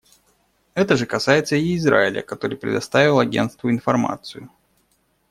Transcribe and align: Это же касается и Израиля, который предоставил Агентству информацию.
Это 0.73 0.97
же 0.97 1.05
касается 1.05 1.55
и 1.57 1.75
Израиля, 1.77 2.23
который 2.23 2.57
предоставил 2.57 3.19
Агентству 3.19 3.69
информацию. 3.69 4.49